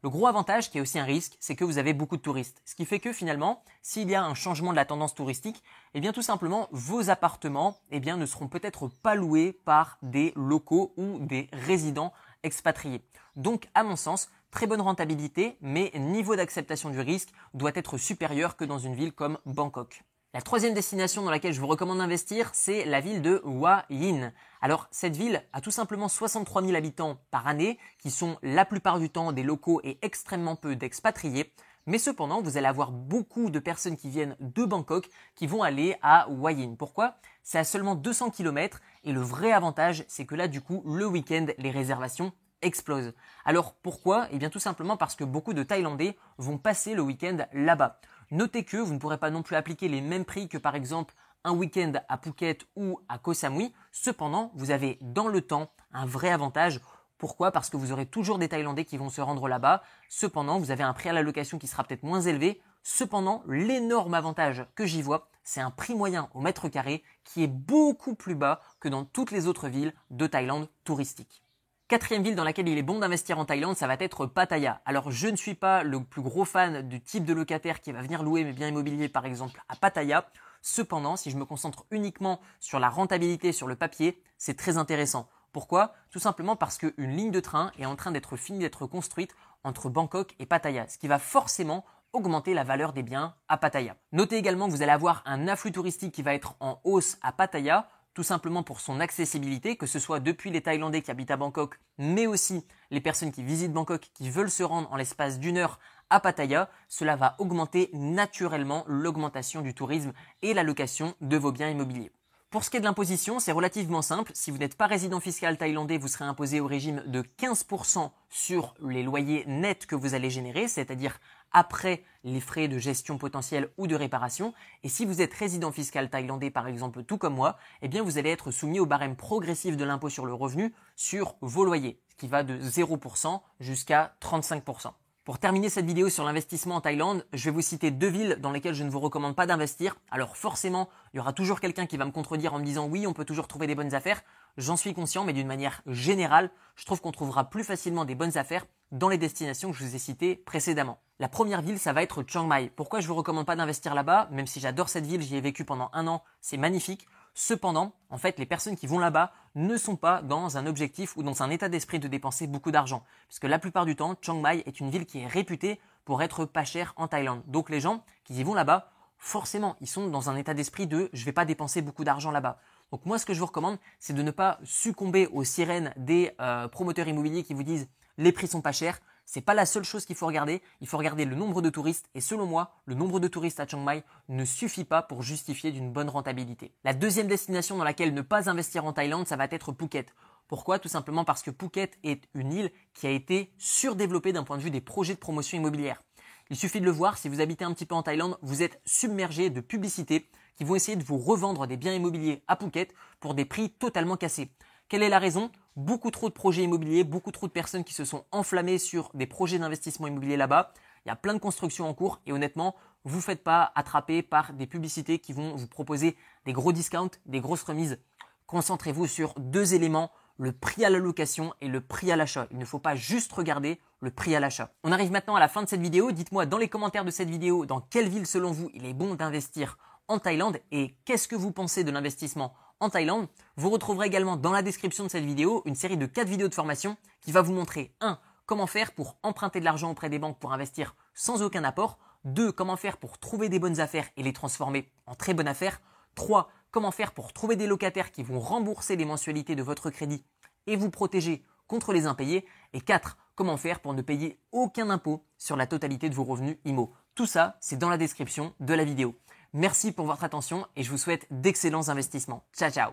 Le 0.02 0.08
gros 0.08 0.26
avantage, 0.26 0.70
qui 0.70 0.78
est 0.78 0.80
aussi 0.80 0.98
un 0.98 1.04
risque, 1.04 1.36
c'est 1.40 1.54
que 1.54 1.64
vous 1.64 1.76
avez 1.76 1.92
beaucoup 1.92 2.16
de 2.16 2.22
touristes. 2.22 2.62
Ce 2.64 2.74
qui 2.74 2.86
fait 2.86 3.00
que 3.00 3.12
finalement, 3.12 3.62
s'il 3.82 4.08
y 4.08 4.14
a 4.14 4.24
un 4.24 4.32
changement 4.34 4.70
de 4.70 4.76
la 4.76 4.86
tendance 4.86 5.14
touristique, 5.14 5.62
eh 5.92 6.00
bien 6.00 6.14
tout 6.14 6.22
simplement, 6.22 6.68
vos 6.72 7.10
appartements 7.10 7.76
eh 7.90 8.00
bien, 8.00 8.16
ne 8.16 8.24
seront 8.24 8.48
peut-être 8.48 8.88
pas 8.88 9.14
loués 9.14 9.52
par 9.52 9.98
des 10.00 10.32
locaux 10.36 10.94
ou 10.96 11.18
des 11.18 11.50
résidents 11.52 12.14
expatriés. 12.42 13.04
Donc, 13.36 13.68
à 13.74 13.82
mon 13.82 13.96
sens, 13.96 14.30
très 14.50 14.66
bonne 14.66 14.80
rentabilité, 14.80 15.58
mais 15.60 15.92
niveau 15.94 16.34
d'acceptation 16.34 16.88
du 16.88 17.00
risque 17.00 17.28
doit 17.52 17.72
être 17.74 17.98
supérieur 17.98 18.56
que 18.56 18.64
dans 18.64 18.78
une 18.78 18.94
ville 18.94 19.12
comme 19.12 19.38
Bangkok. 19.44 20.02
La 20.32 20.42
troisième 20.42 20.74
destination 20.74 21.24
dans 21.24 21.30
laquelle 21.32 21.52
je 21.52 21.60
vous 21.60 21.66
recommande 21.66 21.98
d'investir, 21.98 22.50
c'est 22.52 22.84
la 22.84 23.00
ville 23.00 23.20
de 23.20 23.42
Hua 23.44 23.84
Hin. 23.90 24.32
Alors, 24.60 24.86
cette 24.92 25.16
ville 25.16 25.42
a 25.52 25.60
tout 25.60 25.72
simplement 25.72 26.06
63 26.06 26.62
000 26.62 26.76
habitants 26.76 27.18
par 27.32 27.48
année, 27.48 27.80
qui 27.98 28.12
sont 28.12 28.38
la 28.44 28.64
plupart 28.64 29.00
du 29.00 29.10
temps 29.10 29.32
des 29.32 29.42
locaux 29.42 29.80
et 29.82 29.98
extrêmement 30.02 30.54
peu 30.54 30.76
d'expatriés. 30.76 31.52
Mais 31.86 31.98
cependant, 31.98 32.42
vous 32.42 32.56
allez 32.56 32.68
avoir 32.68 32.92
beaucoup 32.92 33.50
de 33.50 33.58
personnes 33.58 33.96
qui 33.96 34.08
viennent 34.08 34.36
de 34.38 34.64
Bangkok 34.64 35.08
qui 35.34 35.48
vont 35.48 35.64
aller 35.64 35.96
à 36.00 36.28
Hua 36.30 36.52
Hin. 36.52 36.76
Pourquoi? 36.78 37.16
C'est 37.42 37.58
à 37.58 37.64
seulement 37.64 37.96
200 37.96 38.30
km 38.30 38.80
et 39.02 39.10
le 39.10 39.20
vrai 39.20 39.50
avantage, 39.50 40.04
c'est 40.06 40.26
que 40.26 40.36
là, 40.36 40.46
du 40.46 40.60
coup, 40.60 40.84
le 40.86 41.06
week-end, 41.06 41.46
les 41.58 41.72
réservations 41.72 42.30
explose. 42.62 43.14
Alors 43.44 43.74
pourquoi? 43.74 44.28
Eh 44.30 44.38
bien 44.38 44.50
tout 44.50 44.58
simplement 44.58 44.96
parce 44.96 45.16
que 45.16 45.24
beaucoup 45.24 45.54
de 45.54 45.62
Thaïlandais 45.62 46.16
vont 46.38 46.58
passer 46.58 46.94
le 46.94 47.02
week-end 47.02 47.38
là-bas. 47.52 48.00
Notez 48.32 48.62
que 48.62 48.76
vous 48.76 48.94
ne 48.94 48.98
pourrez 49.00 49.18
pas 49.18 49.30
non 49.30 49.42
plus 49.42 49.56
appliquer 49.56 49.88
les 49.88 50.00
mêmes 50.00 50.24
prix 50.24 50.48
que 50.48 50.56
par 50.56 50.76
exemple 50.76 51.14
un 51.42 51.52
week-end 51.52 51.92
à 52.08 52.16
Phuket 52.16 52.64
ou 52.76 53.00
à 53.08 53.18
Koh 53.18 53.34
Samui. 53.34 53.74
Cependant, 53.90 54.52
vous 54.54 54.70
avez 54.70 54.98
dans 55.00 55.26
le 55.26 55.40
temps 55.40 55.72
un 55.92 56.06
vrai 56.06 56.30
avantage. 56.30 56.80
Pourquoi? 57.18 57.50
Parce 57.50 57.70
que 57.70 57.76
vous 57.76 57.90
aurez 57.90 58.06
toujours 58.06 58.38
des 58.38 58.48
Thaïlandais 58.48 58.84
qui 58.84 58.98
vont 58.98 59.10
se 59.10 59.20
rendre 59.20 59.48
là-bas. 59.48 59.82
Cependant, 60.08 60.60
vous 60.60 60.70
avez 60.70 60.84
un 60.84 60.92
prix 60.92 61.08
à 61.08 61.12
la 61.12 61.22
location 61.22 61.58
qui 61.58 61.66
sera 61.66 61.82
peut-être 61.82 62.04
moins 62.04 62.20
élevé. 62.20 62.62
Cependant, 62.84 63.42
l'énorme 63.48 64.14
avantage 64.14 64.64
que 64.76 64.86
j'y 64.86 65.02
vois, 65.02 65.28
c'est 65.42 65.60
un 65.60 65.72
prix 65.72 65.96
moyen 65.96 66.30
au 66.32 66.40
mètre 66.40 66.68
carré 66.68 67.02
qui 67.24 67.42
est 67.42 67.48
beaucoup 67.48 68.14
plus 68.14 68.36
bas 68.36 68.60
que 68.78 68.88
dans 68.88 69.04
toutes 69.04 69.32
les 69.32 69.48
autres 69.48 69.68
villes 69.68 69.92
de 70.10 70.28
Thaïlande 70.28 70.68
touristique. 70.84 71.42
Quatrième 71.90 72.22
ville 72.22 72.36
dans 72.36 72.44
laquelle 72.44 72.68
il 72.68 72.78
est 72.78 72.84
bon 72.84 73.00
d'investir 73.00 73.40
en 73.40 73.44
Thaïlande, 73.44 73.76
ça 73.76 73.88
va 73.88 73.96
être 73.98 74.24
Pattaya. 74.24 74.80
Alors 74.84 75.10
je 75.10 75.26
ne 75.26 75.34
suis 75.34 75.56
pas 75.56 75.82
le 75.82 76.00
plus 76.04 76.22
gros 76.22 76.44
fan 76.44 76.88
du 76.88 77.00
type 77.00 77.24
de 77.24 77.32
locataire 77.32 77.80
qui 77.80 77.90
va 77.90 78.00
venir 78.00 78.22
louer 78.22 78.44
mes 78.44 78.52
biens 78.52 78.68
immobiliers 78.68 79.08
par 79.08 79.26
exemple 79.26 79.60
à 79.68 79.74
Pattaya. 79.74 80.24
Cependant, 80.62 81.16
si 81.16 81.32
je 81.32 81.36
me 81.36 81.44
concentre 81.44 81.86
uniquement 81.90 82.38
sur 82.60 82.78
la 82.78 82.90
rentabilité 82.90 83.50
sur 83.50 83.66
le 83.66 83.74
papier, 83.74 84.22
c'est 84.38 84.56
très 84.56 84.78
intéressant. 84.78 85.28
Pourquoi? 85.50 85.92
Tout 86.12 86.20
simplement 86.20 86.54
parce 86.54 86.78
qu'une 86.78 87.10
ligne 87.10 87.32
de 87.32 87.40
train 87.40 87.72
est 87.76 87.86
en 87.86 87.96
train 87.96 88.12
d'être 88.12 88.36
finie 88.36 88.60
d'être 88.60 88.86
construite 88.86 89.34
entre 89.64 89.90
Bangkok 89.90 90.36
et 90.38 90.46
Pattaya, 90.46 90.86
ce 90.86 90.96
qui 90.96 91.08
va 91.08 91.18
forcément 91.18 91.84
augmenter 92.12 92.54
la 92.54 92.62
valeur 92.62 92.92
des 92.92 93.02
biens 93.02 93.34
à 93.48 93.56
Pattaya. 93.56 93.96
Notez 94.12 94.36
également 94.36 94.66
que 94.66 94.72
vous 94.72 94.82
allez 94.82 94.92
avoir 94.92 95.24
un 95.26 95.48
afflux 95.48 95.72
touristique 95.72 96.14
qui 96.14 96.22
va 96.22 96.34
être 96.34 96.54
en 96.60 96.80
hausse 96.84 97.18
à 97.20 97.32
Pattaya, 97.32 97.88
tout 98.14 98.22
simplement 98.22 98.62
pour 98.62 98.80
son 98.80 99.00
accessibilité, 99.00 99.76
que 99.76 99.86
ce 99.86 99.98
soit 99.98 100.20
depuis 100.20 100.50
les 100.50 100.62
Thaïlandais 100.62 101.02
qui 101.02 101.10
habitent 101.10 101.30
à 101.30 101.36
Bangkok, 101.36 101.78
mais 101.98 102.26
aussi 102.26 102.64
les 102.90 103.00
personnes 103.00 103.32
qui 103.32 103.42
visitent 103.42 103.72
Bangkok, 103.72 104.10
qui 104.14 104.30
veulent 104.30 104.50
se 104.50 104.62
rendre 104.62 104.92
en 104.92 104.96
l'espace 104.96 105.38
d'une 105.38 105.58
heure 105.58 105.78
à 106.10 106.20
Pattaya, 106.20 106.68
cela 106.88 107.16
va 107.16 107.36
augmenter 107.38 107.90
naturellement 107.92 108.84
l'augmentation 108.86 109.62
du 109.62 109.74
tourisme 109.74 110.12
et 110.42 110.54
la 110.54 110.64
location 110.64 111.14
de 111.20 111.36
vos 111.36 111.52
biens 111.52 111.70
immobiliers. 111.70 112.10
Pour 112.50 112.64
ce 112.64 112.70
qui 112.70 112.78
est 112.78 112.80
de 112.80 112.84
l'imposition, 112.84 113.38
c'est 113.38 113.52
relativement 113.52 114.02
simple. 114.02 114.32
Si 114.34 114.50
vous 114.50 114.58
n'êtes 114.58 114.76
pas 114.76 114.88
résident 114.88 115.20
fiscal 115.20 115.56
thaïlandais, 115.56 115.98
vous 115.98 116.08
serez 116.08 116.24
imposé 116.24 116.58
au 116.58 116.66
régime 116.66 117.04
de 117.06 117.22
15% 117.22 118.10
sur 118.28 118.74
les 118.84 119.04
loyers 119.04 119.44
nets 119.46 119.86
que 119.86 119.94
vous 119.94 120.14
allez 120.14 120.30
générer, 120.30 120.66
c'est-à-dire 120.66 121.20
après 121.52 122.04
les 122.24 122.40
frais 122.40 122.68
de 122.68 122.78
gestion 122.78 123.18
potentielle 123.18 123.70
ou 123.76 123.86
de 123.86 123.94
réparation. 123.94 124.54
Et 124.82 124.88
si 124.88 125.04
vous 125.04 125.22
êtes 125.22 125.34
résident 125.34 125.72
fiscal 125.72 126.10
thaïlandais, 126.10 126.50
par 126.50 126.68
exemple, 126.68 127.02
tout 127.04 127.18
comme 127.18 127.34
moi, 127.34 127.56
eh 127.82 127.88
bien, 127.88 128.02
vous 128.02 128.18
allez 128.18 128.30
être 128.30 128.50
soumis 128.50 128.80
au 128.80 128.86
barème 128.86 129.16
progressif 129.16 129.76
de 129.76 129.84
l'impôt 129.84 130.08
sur 130.08 130.26
le 130.26 130.34
revenu 130.34 130.74
sur 130.96 131.36
vos 131.40 131.64
loyers, 131.64 132.00
ce 132.08 132.16
qui 132.16 132.28
va 132.28 132.42
de 132.42 132.58
0% 132.58 133.40
jusqu'à 133.60 134.14
35%. 134.20 134.92
Pour 135.30 135.38
terminer 135.38 135.68
cette 135.68 135.86
vidéo 135.86 136.08
sur 136.08 136.24
l'investissement 136.24 136.74
en 136.74 136.80
Thaïlande, 136.80 137.24
je 137.32 137.44
vais 137.44 137.50
vous 137.52 137.60
citer 137.60 137.92
deux 137.92 138.08
villes 138.08 138.38
dans 138.40 138.50
lesquelles 138.50 138.74
je 138.74 138.82
ne 138.82 138.90
vous 138.90 138.98
recommande 138.98 139.36
pas 139.36 139.46
d'investir. 139.46 139.94
Alors 140.10 140.36
forcément, 140.36 140.88
il 141.14 141.18
y 141.18 141.20
aura 141.20 141.32
toujours 141.32 141.60
quelqu'un 141.60 141.86
qui 141.86 141.96
va 141.96 142.04
me 142.04 142.10
contredire 142.10 142.52
en 142.52 142.58
me 142.58 142.64
disant 142.64 142.88
oui, 142.88 143.06
on 143.06 143.12
peut 143.12 143.24
toujours 143.24 143.46
trouver 143.46 143.68
des 143.68 143.76
bonnes 143.76 143.94
affaires. 143.94 144.22
J'en 144.56 144.76
suis 144.76 144.92
conscient, 144.92 145.22
mais 145.22 145.32
d'une 145.32 145.46
manière 145.46 145.82
générale, 145.86 146.50
je 146.74 146.84
trouve 146.84 147.00
qu'on 147.00 147.12
trouvera 147.12 147.48
plus 147.48 147.62
facilement 147.62 148.04
des 148.04 148.16
bonnes 148.16 148.36
affaires 148.36 148.66
dans 148.90 149.08
les 149.08 149.18
destinations 149.18 149.70
que 149.70 149.76
je 149.76 149.84
vous 149.84 149.94
ai 149.94 150.00
citées 150.00 150.34
précédemment. 150.34 150.98
La 151.20 151.28
première 151.28 151.62
ville, 151.62 151.78
ça 151.78 151.92
va 151.92 152.02
être 152.02 152.24
Chiang 152.26 152.48
Mai. 152.48 152.72
Pourquoi 152.74 152.98
je 152.98 153.06
vous 153.06 153.14
recommande 153.14 153.46
pas 153.46 153.54
d'investir 153.54 153.94
là-bas? 153.94 154.26
Même 154.32 154.48
si 154.48 154.58
j'adore 154.58 154.88
cette 154.88 155.06
ville, 155.06 155.22
j'y 155.22 155.36
ai 155.36 155.40
vécu 155.40 155.64
pendant 155.64 155.90
un 155.92 156.08
an, 156.08 156.24
c'est 156.40 156.56
magnifique. 156.56 157.06
Cependant, 157.34 157.92
en 158.10 158.18
fait, 158.18 158.38
les 158.38 158.46
personnes 158.46 158.76
qui 158.76 158.86
vont 158.86 158.98
là-bas 158.98 159.32
ne 159.54 159.76
sont 159.76 159.96
pas 159.96 160.22
dans 160.22 160.56
un 160.56 160.66
objectif 160.66 161.16
ou 161.16 161.22
dans 161.22 161.42
un 161.42 161.50
état 161.50 161.68
d'esprit 161.68 161.98
de 161.98 162.08
dépenser 162.08 162.46
beaucoup 162.46 162.70
d'argent. 162.70 163.04
Puisque 163.28 163.44
la 163.44 163.58
plupart 163.58 163.86
du 163.86 163.96
temps, 163.96 164.16
Chiang 164.20 164.40
Mai 164.40 164.62
est 164.66 164.80
une 164.80 164.90
ville 164.90 165.06
qui 165.06 165.20
est 165.20 165.26
réputée 165.26 165.80
pour 166.04 166.22
être 166.22 166.44
pas 166.44 166.64
chère 166.64 166.92
en 166.96 167.08
Thaïlande. 167.08 167.42
Donc 167.46 167.70
les 167.70 167.80
gens 167.80 168.04
qui 168.24 168.34
y 168.34 168.42
vont 168.42 168.54
là-bas, 168.54 168.90
forcément, 169.18 169.76
ils 169.80 169.86
sont 169.86 170.08
dans 170.08 170.30
un 170.30 170.36
état 170.36 170.54
d'esprit 170.54 170.86
de 170.86 171.10
je 171.12 171.24
vais 171.24 171.32
pas 171.32 171.44
dépenser 171.44 171.82
beaucoup 171.82 172.04
d'argent 172.04 172.30
là-bas. 172.30 172.58
Donc 172.90 173.06
moi, 173.06 173.18
ce 173.18 173.26
que 173.26 173.34
je 173.34 173.40
vous 173.40 173.46
recommande, 173.46 173.78
c'est 173.98 174.14
de 174.14 174.22
ne 174.22 174.30
pas 174.30 174.58
succomber 174.64 175.26
aux 175.28 175.44
sirènes 175.44 175.92
des 175.96 176.32
euh, 176.40 176.68
promoteurs 176.68 177.06
immobiliers 177.06 177.44
qui 177.44 177.54
vous 177.54 177.62
disent 177.62 177.88
les 178.18 178.32
prix 178.32 178.48
sont 178.48 178.60
pas 178.60 178.72
chers. 178.72 179.00
C'est 179.32 179.42
pas 179.42 179.54
la 179.54 179.64
seule 179.64 179.84
chose 179.84 180.06
qu'il 180.06 180.16
faut 180.16 180.26
regarder. 180.26 180.60
Il 180.80 180.88
faut 180.88 180.98
regarder 180.98 181.24
le 181.24 181.36
nombre 181.36 181.62
de 181.62 181.70
touristes. 181.70 182.10
Et 182.16 182.20
selon 182.20 182.46
moi, 182.46 182.74
le 182.84 182.96
nombre 182.96 183.20
de 183.20 183.28
touristes 183.28 183.60
à 183.60 183.66
Chiang 183.68 183.80
Mai 183.80 184.02
ne 184.28 184.44
suffit 184.44 184.82
pas 184.82 185.02
pour 185.02 185.22
justifier 185.22 185.70
d'une 185.70 185.92
bonne 185.92 186.08
rentabilité. 186.08 186.74
La 186.82 186.94
deuxième 186.94 187.28
destination 187.28 187.76
dans 187.76 187.84
laquelle 187.84 188.12
ne 188.12 188.22
pas 188.22 188.50
investir 188.50 188.84
en 188.84 188.92
Thaïlande, 188.92 189.28
ça 189.28 189.36
va 189.36 189.44
être 189.44 189.72
Phuket. 189.72 190.12
Pourquoi? 190.48 190.80
Tout 190.80 190.88
simplement 190.88 191.24
parce 191.24 191.42
que 191.42 191.52
Phuket 191.52 191.96
est 192.02 192.24
une 192.34 192.52
île 192.52 192.72
qui 192.92 193.06
a 193.06 193.10
été 193.10 193.52
surdéveloppée 193.56 194.32
d'un 194.32 194.42
point 194.42 194.56
de 194.56 194.62
vue 194.62 194.72
des 194.72 194.80
projets 194.80 195.14
de 195.14 195.20
promotion 195.20 195.58
immobilière. 195.58 196.02
Il 196.50 196.56
suffit 196.56 196.80
de 196.80 196.84
le 196.84 196.90
voir, 196.90 197.16
si 197.16 197.28
vous 197.28 197.40
habitez 197.40 197.64
un 197.64 197.72
petit 197.72 197.86
peu 197.86 197.94
en 197.94 198.02
Thaïlande, 198.02 198.36
vous 198.42 198.64
êtes 198.64 198.80
submergé 198.84 199.48
de 199.48 199.60
publicités 199.60 200.28
qui 200.56 200.64
vont 200.64 200.74
essayer 200.74 200.96
de 200.96 201.04
vous 201.04 201.18
revendre 201.18 201.68
des 201.68 201.76
biens 201.76 201.94
immobiliers 201.94 202.42
à 202.48 202.56
Phuket 202.56 202.92
pour 203.20 203.34
des 203.34 203.44
prix 203.44 203.70
totalement 203.70 204.16
cassés. 204.16 204.50
Quelle 204.88 205.04
est 205.04 205.08
la 205.08 205.20
raison? 205.20 205.52
Beaucoup 205.76 206.10
trop 206.10 206.28
de 206.28 206.34
projets 206.34 206.64
immobiliers, 206.64 207.04
beaucoup 207.04 207.30
trop 207.30 207.46
de 207.46 207.52
personnes 207.52 207.84
qui 207.84 207.94
se 207.94 208.04
sont 208.04 208.24
enflammées 208.32 208.78
sur 208.78 209.10
des 209.14 209.26
projets 209.26 209.58
d'investissement 209.58 210.08
immobilier 210.08 210.36
là-bas. 210.36 210.72
Il 211.04 211.08
y 211.08 211.12
a 211.12 211.16
plein 211.16 211.32
de 211.32 211.38
constructions 211.38 211.88
en 211.88 211.94
cours 211.94 212.20
et 212.26 212.32
honnêtement, 212.32 212.74
vous 213.04 213.16
ne 213.16 213.22
faites 213.22 213.42
pas 213.44 213.72
attraper 213.74 214.22
par 214.22 214.52
des 214.52 214.66
publicités 214.66 215.18
qui 215.18 215.32
vont 215.32 215.54
vous 215.54 215.68
proposer 215.68 216.16
des 216.44 216.52
gros 216.52 216.72
discounts, 216.72 217.10
des 217.26 217.40
grosses 217.40 217.62
remises. 217.62 217.98
Concentrez-vous 218.46 219.06
sur 219.06 219.34
deux 219.38 219.74
éléments, 219.74 220.10
le 220.36 220.52
prix 220.52 220.84
à 220.84 220.90
la 220.90 220.98
location 220.98 221.54
et 221.60 221.68
le 221.68 221.80
prix 221.80 222.10
à 222.10 222.16
l'achat. 222.16 222.48
Il 222.50 222.58
ne 222.58 222.64
faut 222.64 222.78
pas 222.78 222.96
juste 222.96 223.32
regarder 223.32 223.78
le 224.00 224.10
prix 224.10 224.34
à 224.34 224.40
l'achat. 224.40 224.72
On 224.82 224.90
arrive 224.90 225.12
maintenant 225.12 225.36
à 225.36 225.40
la 225.40 225.48
fin 225.48 225.62
de 225.62 225.68
cette 225.68 225.80
vidéo. 225.80 226.10
Dites-moi 226.10 226.46
dans 226.46 226.58
les 226.58 226.68
commentaires 226.68 227.04
de 227.04 227.10
cette 227.10 227.30
vidéo 227.30 227.64
dans 227.64 227.80
quelle 227.80 228.08
ville 228.08 228.26
selon 228.26 228.50
vous 228.50 228.70
il 228.74 228.86
est 228.86 228.94
bon 228.94 229.14
d'investir 229.14 229.78
en 230.08 230.18
Thaïlande 230.18 230.58
et 230.72 230.96
qu'est-ce 231.04 231.28
que 231.28 231.36
vous 231.36 231.52
pensez 231.52 231.84
de 231.84 231.90
l'investissement 231.92 232.54
en 232.80 232.90
Thaïlande. 232.90 233.28
Vous 233.56 233.70
retrouverez 233.70 234.06
également 234.06 234.36
dans 234.36 234.52
la 234.52 234.62
description 234.62 235.04
de 235.04 235.10
cette 235.10 235.24
vidéo 235.24 235.62
une 235.66 235.74
série 235.74 235.96
de 235.96 236.06
4 236.06 236.26
vidéos 236.26 236.48
de 236.48 236.54
formation 236.54 236.96
qui 237.20 237.30
va 237.30 237.42
vous 237.42 237.52
montrer 237.52 237.94
1. 238.00 238.18
Comment 238.46 238.66
faire 238.66 238.92
pour 238.92 239.16
emprunter 239.22 239.60
de 239.60 239.64
l'argent 239.64 239.90
auprès 239.90 240.08
des 240.08 240.18
banques 240.18 240.38
pour 240.38 240.52
investir 240.52 240.96
sans 241.14 241.42
aucun 241.42 241.62
apport 241.62 241.98
2. 242.24 242.52
Comment 242.52 242.76
faire 242.76 242.96
pour 242.96 243.18
trouver 243.18 243.48
des 243.48 243.58
bonnes 243.58 243.80
affaires 243.80 244.08
et 244.16 244.22
les 244.22 244.32
transformer 244.32 244.90
en 245.06 245.14
très 245.14 245.34
bonnes 245.34 245.48
affaires 245.48 245.80
3. 246.16 246.50
Comment 246.70 246.90
faire 246.90 247.12
pour 247.12 247.32
trouver 247.32 247.56
des 247.56 247.66
locataires 247.66 248.10
qui 248.10 248.22
vont 248.22 248.40
rembourser 248.40 248.96
les 248.96 249.04
mensualités 249.04 249.54
de 249.54 249.62
votre 249.62 249.90
crédit 249.90 250.24
et 250.66 250.76
vous 250.76 250.90
protéger 250.90 251.44
contre 251.66 251.92
les 251.92 252.06
impayés 252.06 252.46
Et 252.72 252.80
4. 252.80 253.16
Comment 253.34 253.56
faire 253.56 253.80
pour 253.80 253.94
ne 253.94 254.02
payer 254.02 254.38
aucun 254.52 254.90
impôt 254.90 255.24
sur 255.38 255.56
la 255.56 255.66
totalité 255.66 256.08
de 256.08 256.14
vos 256.14 256.24
revenus 256.24 256.58
IMO. 256.64 256.92
Tout 257.14 257.26
ça, 257.26 257.56
c'est 257.60 257.78
dans 257.78 257.88
la 257.88 257.96
description 257.96 258.54
de 258.60 258.74
la 258.74 258.84
vidéo. 258.84 259.14
Merci 259.52 259.92
pour 259.92 260.06
votre 260.06 260.24
attention 260.24 260.66
et 260.76 260.82
je 260.82 260.90
vous 260.90 260.98
souhaite 260.98 261.26
d'excellents 261.30 261.88
investissements. 261.88 262.44
Ciao 262.56 262.70
ciao 262.70 262.92